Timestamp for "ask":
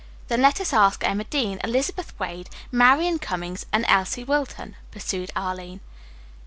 0.73-1.03